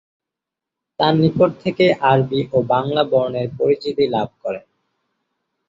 [0.99, 4.65] তাঁর নিকট থেকেই আরবি ও বাংলা বর্ণের পরিচিতি লাভ করেন।